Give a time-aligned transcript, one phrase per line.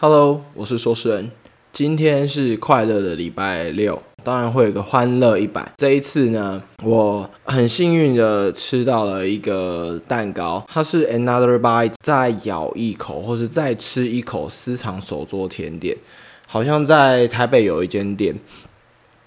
[0.00, 1.28] Hello，我是说诗人。
[1.72, 5.72] 今天是快乐的礼拜六，当然会有个欢乐一百。
[5.76, 15.96] 这一次呢，我很幸运的吃到了一个蛋糕，它是 Another Bite，再咬一口或是再吃一口私藏手作甜点，
[16.46, 18.38] 好像在台北有一间店。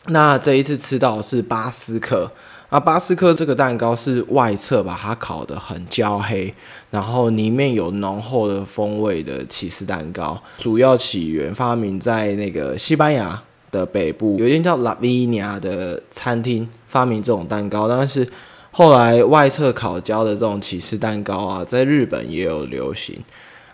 [0.05, 2.31] 那这一次吃到是巴斯克。
[2.71, 6.53] 啊，巴斯克这个蛋糕是外侧把它烤得很焦黑，
[6.89, 10.41] 然后里面有浓厚的风味的起司蛋糕。
[10.57, 17.89] 主要起源发明在那个西班牙的北部，有一间叫拉维尼亚的餐厅发明这种蛋糕。
[17.89, 18.25] 但是
[18.71, 23.21] 后来外侧烤焦的这种起司蛋糕啊，在日本也有流行。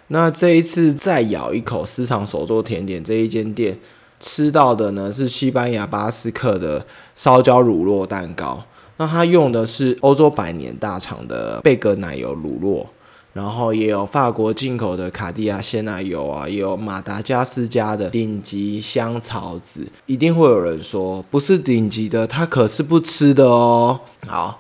[0.08, 3.78] 那这一次再咬一口私藏手做甜点这一间店
[4.20, 6.84] 吃到的呢，是西班牙巴斯克的
[7.16, 8.64] 烧焦乳酪蛋糕。
[8.98, 12.88] 那它用的是欧洲百年大厂的贝格奶油乳酪，
[13.34, 19.88] 然后也有法国进口的卡地亚鲜奶油啊，也有马达加斯加的顶级香草籽。
[20.08, 24.00] 一定会有人说，不是顶级的，它可是不吃的哦。
[24.26, 24.60] 好，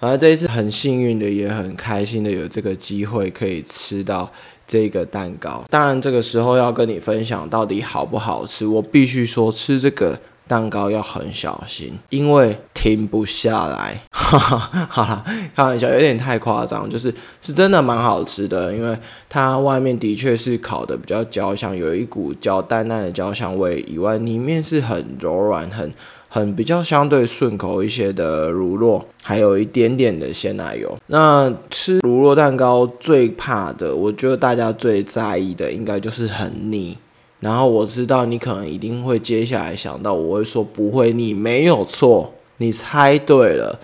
[0.00, 4.32] 反正这一次很幸运的，也很开心的有这个机会可以吃到
[4.66, 5.62] 这个蛋糕。
[5.68, 10.18] 当然，这个时候要跟你分享到底好不好吃，我必须说吃这个。
[10.46, 14.02] 蛋糕要很小心，因为停不下来。
[14.10, 18.96] 哈哈，开玩笑，有点太夸张，就是是真的蛮好吃的，因为
[19.28, 25.92] 它外面的确是烤的比较焦香，有一股焦淡淡的焦香味以外，里面是很柔软、很
[26.28, 30.98] 很比较相对顺口一些的乳酪，还有一点点的鲜奶油。
[31.06, 36.96] 那吃乳酪蛋糕最怕的，我觉得大家最在意的，应该就是很腻。
[37.44, 43.78] 然后我知道你可能一定会接下来想到，我会说不会腻，没有错，你猜对了。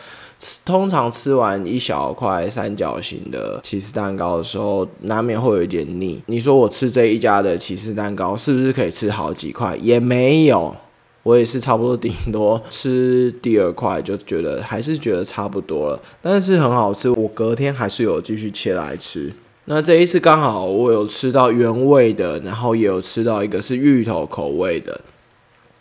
[0.64, 6.22] 通常吃完一小块三角形的起司蛋糕的时候，难免会有一点腻。
[6.24, 9.76] 你说我吃这一家的起司蛋糕是不是可以吃好几块？
[9.82, 10.74] 也没有，
[11.22, 19.30] 我也是差不多顶多吃第二块就觉得还是觉得差不多了，但是很好吃，我隔天还是有继续切来吃。
[19.72, 25.00] 那这一次刚好我有吃到原味的，然后也有吃到一个是芋头口味的。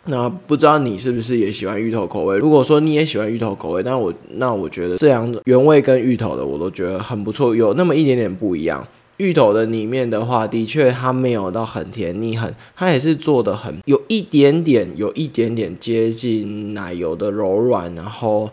[0.04, 2.38] 那不知道你是不是也喜欢芋头口味？
[2.38, 8.86] 如果说你也喜欢芋头口味，那我那我觉得这两种原味跟芋头的我都觉得很不错，有那么一点点不一样。
[9.16, 18.48] 芋头的里面的话，的确它没有到很甜腻，很它也是做的很有一点点有一点点接近奶油的柔软，然后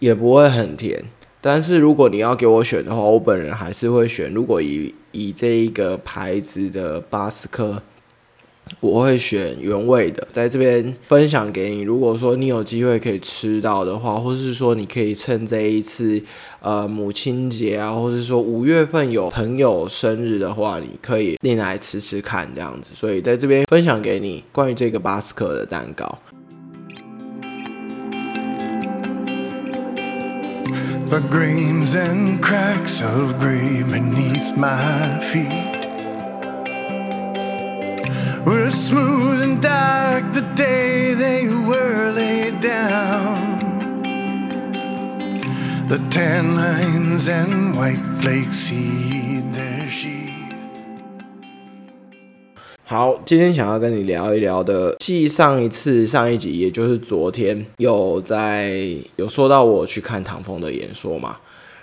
[0.00, 1.04] 也不会很甜。
[1.46, 4.32] 但是如果你要给我选的话，我本人还是会选。
[4.32, 7.82] 如果以以这一个牌子的巴斯克，
[8.80, 11.82] 我会选原味的，在这边分享给你。
[11.82, 16.18] 如果说你有机会可以吃到的话，或是说你可以趁这一次
[16.62, 22.88] 呃母亲节啊，或者说五月份有朋友生日的话，你可以拎来吃吃看这样子。
[22.94, 26.18] 所以在这边分享给你关于这个巴斯克的蛋糕。
[31.06, 35.86] The grains and cracks of gray beneath my feet
[38.44, 44.02] were smooth and dark the day they were laid down.
[45.88, 49.13] The tan lines and white flakes heed
[52.86, 58.78] 好，今天想要跟你聊一聊的，继上一次上一集，也就是昨天，有在
[59.16, 61.38] 有说到我去看唐风的演说嘛？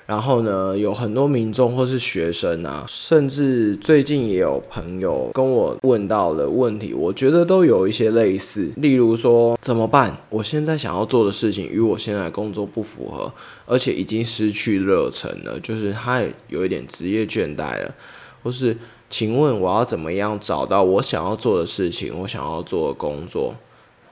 [0.05, 10.15] 然后呢，有很多民众或是学生啊，甚至最近也有朋友跟我问到的问题，我觉得都有一些类似，例如说怎么办？
[10.29, 13.33] 我现在想要做的事情与我现在工作不符合，
[13.65, 17.95] 而且已经失去热忱了，就是他也有一点职业倦怠了，
[18.43, 18.77] 或是。
[19.11, 23.53] 请问我要怎么样找到我想要做的事情，我想要做的工作？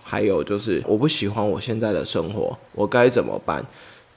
[0.04, 3.66] 还有就是我不喜欢我现在的生活，我该怎么办？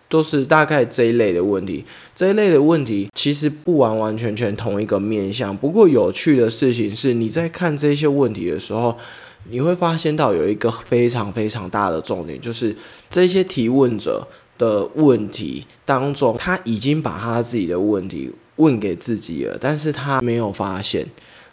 [0.09, 1.85] 都是大概这一类的问题。
[2.17, 5.57] 这一类的问题其实不完完全全同一个面向。
[5.57, 8.99] 不过有趣的事情是，你在看这些问题的时候，
[9.51, 12.75] 你会发现到有一个非常非常大的重点，就是
[13.09, 14.27] 这些提问者
[14.59, 18.33] 的问题当中，他已经把他自己的问题。
[18.57, 21.07] 问给自己了，但是他没有发现。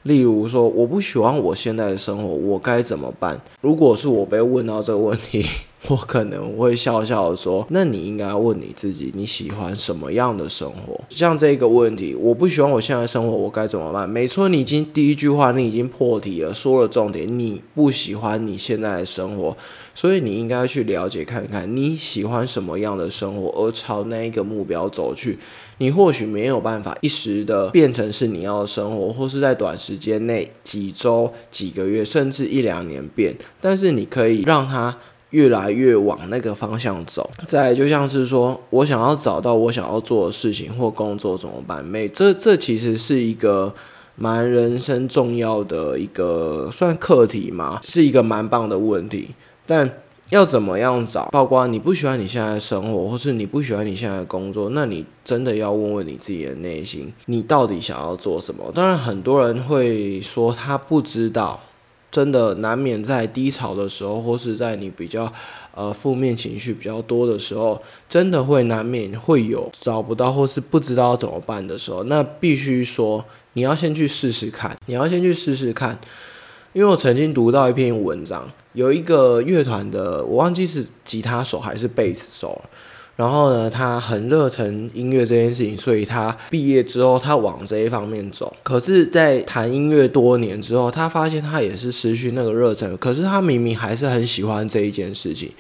[0.04, 3.40] 例如说，我不喜欢我现在的生活，我该怎么办？
[3.62, 5.46] 如果是我被问到这个问题，
[5.88, 11.00] 我可能会笑笑的说：“那你应该问你自己，你喜欢什么样的生活？
[11.10, 14.08] 像这个问题，我不喜欢我现在生活，我该怎么办？
[14.08, 19.56] 没错，你已经第一句话你已经破题了，说了重点，你不喜欢你现在的生活，
[19.96, 25.40] 所以你应该去了解看看你喜欢什么样的生活，而朝那一个目标走去。
[25.78, 34.98] 你或许没有办法一时的变成是你要的生活，或是在短时间内几周、几个月，甚至一两年变，但是你可以让它。
[35.31, 41.86] 越来越往那个方向走，再就像是说，我想要找到我想要做的事情或工作怎么办？
[41.86, 43.74] 每这这其实是一个
[44.16, 49.30] 蛮人生重要的一个算课题嘛，是一个蛮棒的问题。
[49.68, 49.90] 但
[50.31, 51.30] 要怎么样找？
[51.31, 58.72] 包括你不喜欢你现在的生活，或是你不喜欢你现在的工作，那你真的要问问你自己的内心，你到底想要做什么？
[58.74, 61.60] 当然，很多人会说他不知道。
[62.12, 65.32] 真的难免在低潮的时候，或是在你比较
[65.76, 72.04] 呃负面情绪比较多的时候，真的会难免会有找不到或是不知道怎么办的时候。
[72.04, 73.24] 那必须说，
[73.54, 76.00] 你要先去试试看，你要先去试试看。
[76.72, 82.70] 因为我曾经读到一篇文章，有一个乐团的，我忘记是吉他手还是贝斯手了。
[83.19, 88.56] 然后呢，他很热忱音乐这件事情，所以他毕业之后，他往这一方面走。
[88.63, 92.95] 可是，在弹音乐多年之后，他发现他也是失去那个热忱。
[92.95, 95.51] 可是他明明还是很喜欢这一件事情。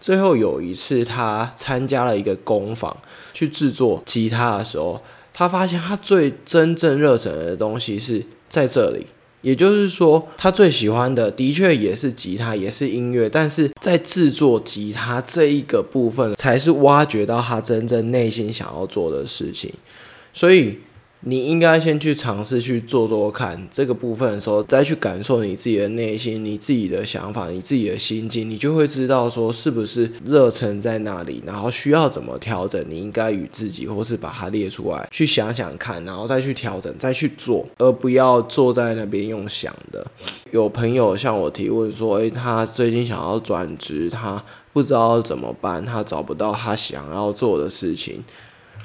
[0.00, 2.96] 最后有一次，他参加了一个工坊
[3.32, 5.00] 去制作吉他的时候，
[5.32, 9.06] 他发现他最真正热忱的东西是在这里。
[9.42, 19.72] 也就是说，他最喜欢的的确也是吉他，也是音乐，但是在制作吉他这一个部分，才是挖掘到他真正内心想要做的事情，
[20.32, 20.78] 所以。
[21.28, 32.80] 你应该先去尝试去做做看这个部分的时候，再去感受你自己的内心、你自己的想法、你自己的心境，你就会知道说是不是热忱在那里，然后需要怎么调整。
[32.88, 40.06] 你应该与自己，或是把它列出来，去想想看，然后再去调整，再去做，而不要坐在那边用想的。
[40.52, 44.40] 有朋友向我提问说：“诶，他最近想要转职，他
[44.72, 48.22] 不知道怎么办，他找不到他想要做的事情。”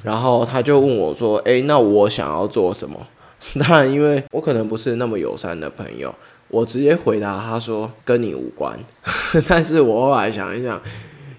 [0.03, 2.97] 然后他就问我说：“哎，那我想要做什么？”
[3.59, 6.13] 当然，因为我可能不是那么友善的朋友，
[6.49, 8.77] 我直接回答他说：“跟你无关。”
[9.47, 10.79] 但是我后来想一想。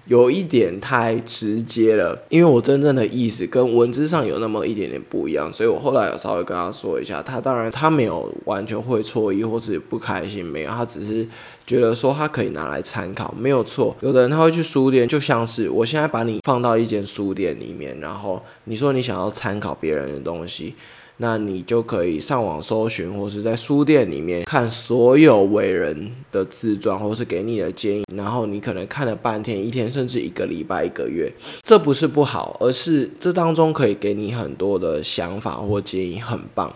[0.05, 7.23] 有一点太直接了，因为我真正的意思跟文字上有那么一点点不一样，所以我后来有稍微跟他说一下。
[7.23, 11.25] 他当然他没有完全会错意或是不开心，没有，他只是
[11.65, 13.95] 觉得说他可以拿来参考，没有错。
[14.01, 20.75] 有的人他会去书店，就像是我现在把你放到一间书店里面，然后你说你想要参考别人的东西。
[21.17, 28.03] 那你就可以上网搜寻，或是在书店里面看所有伟人的自传，或是给你的建议。
[28.15, 31.31] 然后你可能看了半天、一天，甚至一个礼拜、一个月，
[31.61, 36.73] 这不是不好，而是这当中可以给你很多的想法或建议，很棒。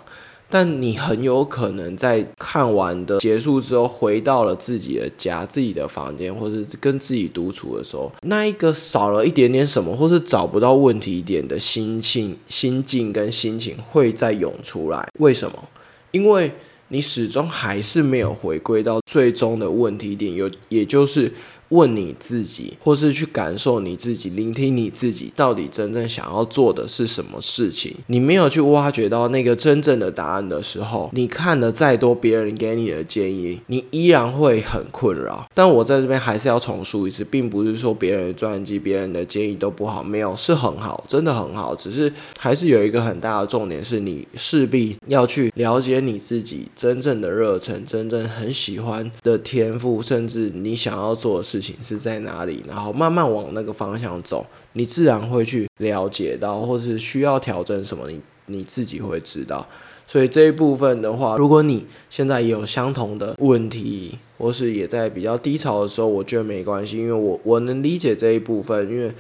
[0.50, 15.08] 但你很有可能在看完的结束之后，回到了自己的家、自己的房间，或是跟自己独处的时候，那一个少了一点点什么，或是找不到问题点的心情、心境跟心情会再涌出来。
[15.20, 15.64] 为什么？
[16.12, 16.52] 因为
[16.88, 21.32] 你始终还是没有回归到最终的问题点，有也就是。
[21.70, 27.94] 问你自己，或是去感受你自己，聆听你自己，到底真正想要做的是什么事情？
[28.08, 35.46] 你没有去挖掘到那个真正的答案的时候，你看了再多别人给你的建议，你依然会很困扰。
[35.54, 41.76] 但我在这边还是要重述一次，并不是说别人的专辑、别人的建议都不好，没有，是很好，真的很好。
[41.76, 51.57] 只是还是有一个很大的重点，是你势必要去了解你自己真正的热忱，真正很喜欢的天赋，甚至你想要做的事。
[51.58, 59.68] 事情是在哪里，然后慢慢往那个方向走，你自然会去了解到，或是需要调整什么，你你自己会知道。
[60.06, 69.12] 所以这一部分的话，如果你现在也有相同的问题，或是也在比较低潮的时候，我觉得没关系，因为我我能理解这一部分，因为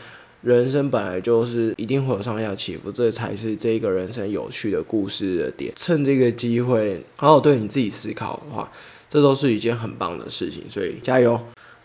[0.44, 5.74] 人生本来就是一定会有上下起伏，这才是这个人生有趣的故事的点。
[5.76, 8.72] 趁这个机会好好对你自己思考的话，
[9.10, 11.38] 这都是一件很棒的事情，所以加油。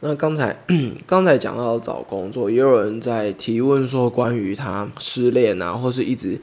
[0.04, 0.56] 那刚才
[1.06, 6.40] 刚才讲到找工作，也有人在提问说关于他失恋啊，或是一直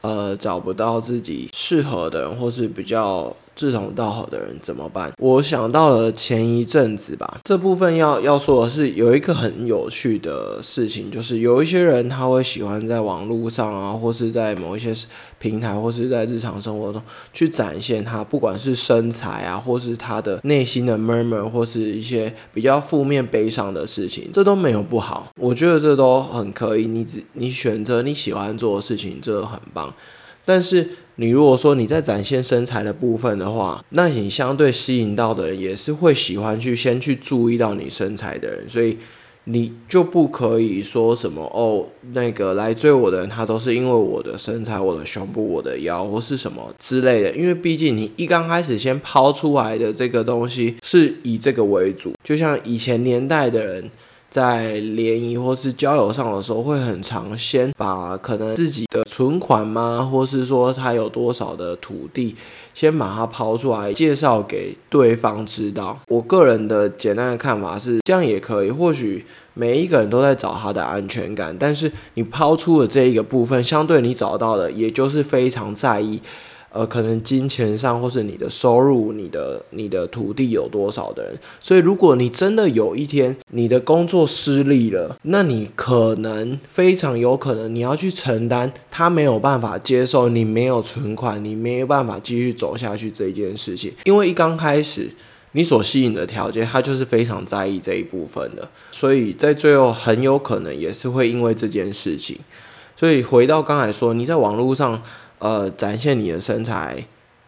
[0.00, 5.12] 呃找不到自己适合的人，或是比较志同道合的人怎么办？
[5.18, 14.94] 我想到了前一阵子吧，这部分要要说的是，有一个很有趣的事情，就是有一些人他会喜欢在网络上啊，或是在某一些
[15.38, 17.02] 平台，或是在日常生活中
[17.34, 26.86] 去展现他，不管是身材啊，或是他的内心的 murmur，或是一些比较负面悲伤的事情，这都没有不好，我觉得这都很可以。
[26.86, 29.92] 你只你选择你喜欢做的事情，这很棒。
[30.46, 30.88] 但是
[31.20, 38.96] 你如果说你在展现身材的部分的话，那你相对吸引到的人也是会喜欢去先去注意到你身材的人，所以
[39.44, 53.90] 你就不可以说什么哦，那个来追我的人他都是因为我的身材、我的胸部、我的腰或是什么之类的，因为毕竟你一刚开始先抛出来的这个东西是以这个为主，就像以前年代的人。
[54.30, 62.36] 在联谊或是交友上的时候，会很常先把可能自己的存款吗，或是说他有多少的土地，
[62.72, 65.98] 先把它抛出来介绍给对方知道。
[66.06, 68.70] 我个人的简单的看法是，这样也可以。
[68.70, 76.20] 或许每一个人都在找他的安全感，但是你抛出的这一个部分，相对你找到的，也就是非常在意。
[76.72, 95.10] 呃，可能金钱上，或是你的收入、你的你的土地有多少的人，所以如果你真的有一天你的工作失利了，那你可能非常有可能你要去承担他没有办法接受你没有存款，你没有办法继续走下去这一件事情，因为一刚开始
[95.50, 102.38] 你所吸引的条件，他就是非常在意这一部分的，所以在最后很有可能也是会因为这件事情，
[102.96, 105.02] 所以回到刚才说你在网络上。
[105.40, 107.04] 呃，展现你的身材，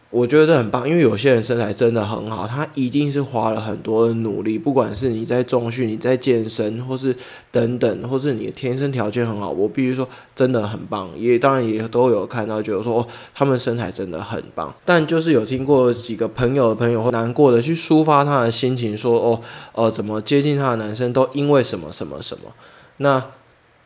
[0.08, 7.14] 我觉得这很棒，因为有些人身材真的很好，他一定是花了很多的努力，不管是你在重训、你在健身，或是
[7.50, 11.10] 等等，或是你的天生条件很好，我必须说真的很棒。
[11.16, 14.74] 也当然也都有看到，觉得说他们身材真的很棒。
[14.84, 19.40] 但就是有听过几个朋友的朋友会难过的去抒发他的心情，说哦，
[19.72, 22.52] 呃，怎么接近他的男生都因为什么什么什么，
[22.96, 23.22] 那。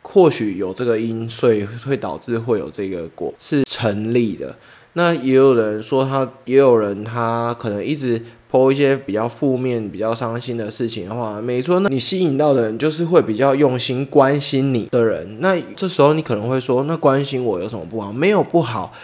[0.09, 4.57] 或许有这个因，所以会导致会有这个果是成立的。
[4.95, 15.39] 那也有人说他，也有人他可能一直抛一些比较负面、比较伤心的事情的话，没错，那你吸引到的人就是会比较用心关心你的人。
[15.41, 18.11] 那这时候你可能会说，那关心我有什么不好？
[18.11, 18.95] 没有不好，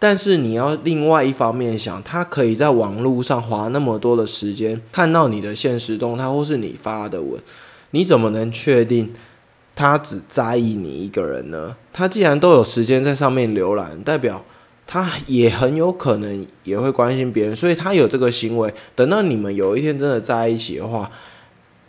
[0.00, 7.40] 但是你要另外一方面想，他可以在网络上花那么多的时间看到你的现实动态或是你发的文，
[7.92, 9.12] 你怎么能确定？
[9.76, 11.76] 他只在意你一个人呢？
[11.92, 14.42] 他既然都有时间在上面浏览，代表
[14.86, 18.72] 他也很有可能也会关心别人，所以他有这个行为。
[18.94, 21.10] 等到你们有一天真的在一起的话，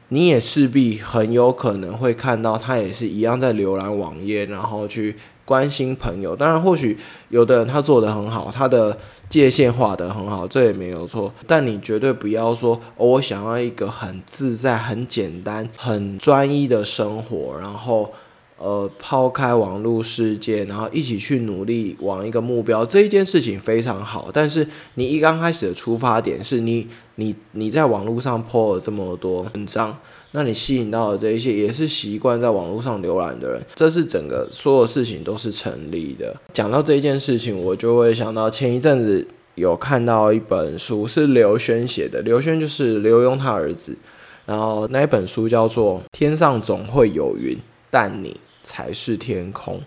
[0.09, 5.15] 你也势必很有可能会看到他也是一样在浏览网页，然后去。
[5.47, 6.97] 关心朋友，当然或许
[7.29, 8.97] 有的人他做的很好，他的
[9.29, 11.33] 界限画的很好，这也没有错。
[11.47, 18.11] 但你绝对不要说，我想要一个很自在、很简单、很专一的生活，然后
[18.57, 22.85] 呃抛开网络世界，然后一起去努力往一个目标。
[22.85, 29.97] 这一件事情非常好，但是你一刚开始的出发点是你你你在网络上泼了这么多文章。
[30.31, 36.35] 那你吸引到的这一些也是习惯在网络上浏览的人，这是整个所有事情都是成立的。
[36.53, 42.21] 讲到这一件事情，我就会想到前一阵子有看到一本书，是刘轩写的。
[42.21, 43.97] 刘轩就是刘墉他儿子，
[44.45, 47.57] 然后那本书叫做《天上总会有云，
[47.89, 48.37] 但你
[48.67, 49.77] 才是天空》。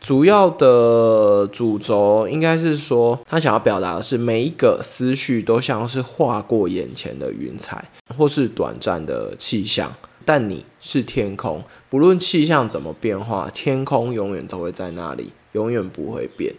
[0.00, 9.94] 主要的主轴应该是说，他想要表达的是，每一个思绪都像是划过眼前的云彩，或是短暂的气象。
[10.26, 16.54] 但你是天空，不论气象怎么变化，天空永远都会在那里，永远不会变。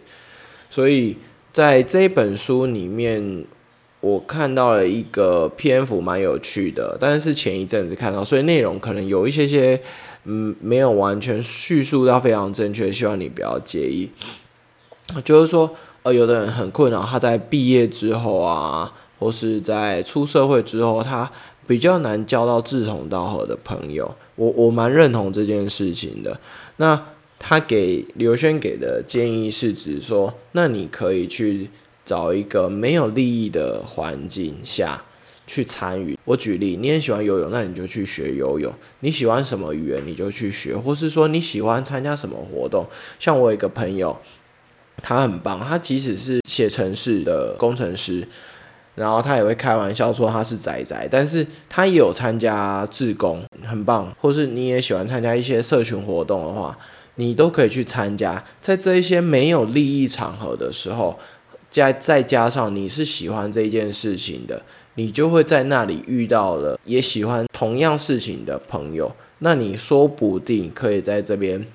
[0.68, 1.16] 所以
[1.52, 3.44] 在这本书里面，
[4.00, 9.80] 我看到了一个篇幅蛮有趣的，但是前一阵子看到，所以内容可能有一些些。
[10.26, 14.10] 嗯，没有完全叙述到非常正确，希望你不要介意。
[15.24, 21.30] 就是说，呃，有的人很困扰，他在毕业之后啊，或是在出社会之后，他
[21.66, 24.14] 比较难交到志同道合的朋友。
[24.34, 26.40] 我我蛮认同这件事情的。
[26.78, 27.00] 那
[27.38, 31.70] 他给刘轩给的建议是指说，那你可以去
[32.04, 35.04] 找一个没有利益的环境下。
[35.46, 36.18] 去参与。
[36.24, 38.72] 我举例，你很喜欢游泳，那你就去学游泳。
[39.00, 42.86] 你喜欢什么语言，你就去学，或是说你喜欢参加什么活动。
[43.18, 44.16] 像我有一个朋友，
[45.02, 48.26] 他很棒，他即使是写程式的工程师，
[48.96, 54.12] 然后他也会开玩笑说他是仔仔，但是他也有参加志工，很棒。
[54.20, 56.76] 或是你也喜欢参加一些社群活动的话，
[57.14, 58.44] 你都可以去参加。
[58.60, 61.18] 在这一些没有利益场合的时候。
[61.70, 64.62] 加再加上你是喜欢这件事情的，
[64.94, 69.14] 你就会在那里遇到了也喜欢同样事情的朋友。
[69.40, 71.66] 那你说不定可以在这边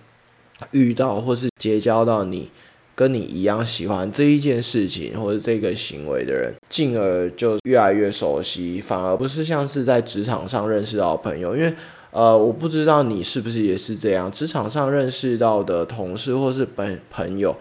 [0.71, 2.49] 遇到，或是结交到你
[2.95, 11.55] 跟你一样喜欢这一件事情或者这个行为的人，进而就越来越熟悉，反而不是像是在职场上认识到朋友。
[11.55, 11.73] 因为
[12.09, 17.55] 呃，我不知道你是不是也是这样，职场上认识到的同事或是朋朋友。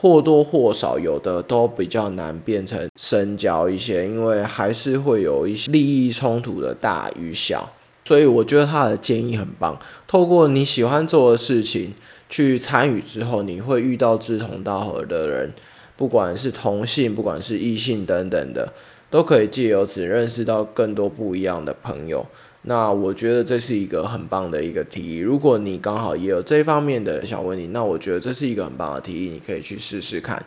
[0.00, 7.68] 或多或少有的都比较难变成深交一些，因为还是会有一些利益冲突的大与小，
[8.04, 9.76] 所以我觉得他的建议很棒。
[10.06, 11.94] 透过你喜欢做的事情
[12.28, 15.52] 去参与之后，你会遇到志同道合的人，
[15.96, 18.72] 不管是同性，不管是异性等等的，
[19.10, 22.24] 都可以借由此认识到更多不一样的朋友。
[22.68, 25.16] 那我觉得这是一个很棒的一个提议。
[25.16, 30.44] 如果你刚好也有这方面的小问题，那我觉得这是一个很棒的提议，你可以去试试看。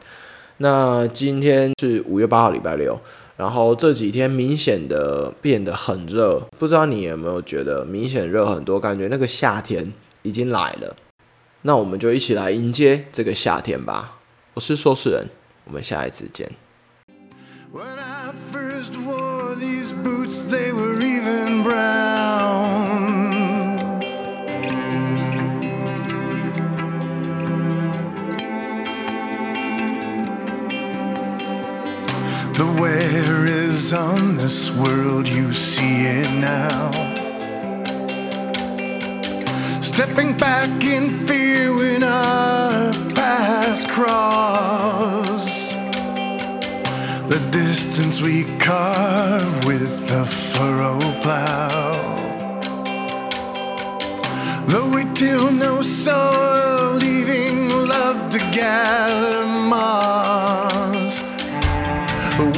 [0.57, 2.95] 那今天是五月八号，礼拜六，
[3.37, 10.95] 然后这几天明显的变得很热，不知道你有没有觉得明显热很多，感觉那个夏天已经来了。
[11.63, 14.19] 那我们就一起来迎接这个夏天吧。
[14.53, 15.25] 我是说事人，
[15.65, 16.51] 我们下一次见。
[32.53, 36.91] The wear is on this world, you see it now.
[39.81, 45.30] Stepping back in fear when our paths cross.
[47.71, 51.93] Distance we carve with the furrow plow.
[54.65, 61.21] Though we till no soil, leaving love to gather moss.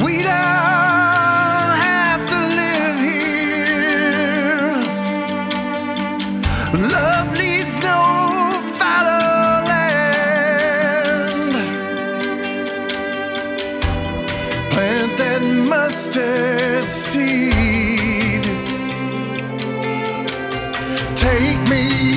[0.04, 4.72] We don't have to live here.
[6.90, 7.38] Love
[16.04, 18.44] mustard seed.
[21.16, 22.13] Take me